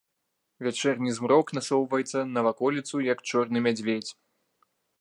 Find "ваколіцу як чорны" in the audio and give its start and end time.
2.47-3.57